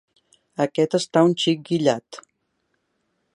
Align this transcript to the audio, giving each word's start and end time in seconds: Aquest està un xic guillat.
Aquest 0.65 0.95
està 0.99 1.23
un 1.27 1.35
xic 1.43 1.61
guillat. 1.69 2.21